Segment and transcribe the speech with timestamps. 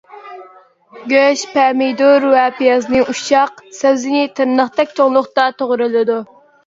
[1.11, 6.19] گۆش، پەمىدۇر ۋە پىيازنى ئۇششاق، سەۋزىنى تىرناقتەك چوڭلۇقتا توغرىلىدۇ.